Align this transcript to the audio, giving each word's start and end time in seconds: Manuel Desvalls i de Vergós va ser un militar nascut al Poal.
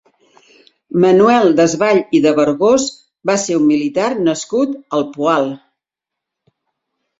Manuel 1.03 1.53
Desvalls 1.59 2.15
i 2.21 2.21
de 2.23 2.31
Vergós 2.39 2.87
va 3.31 3.37
ser 3.43 3.59
un 3.61 3.69
militar 3.75 4.09
nascut 4.31 4.75
al 5.01 5.09
Poal. 5.21 5.49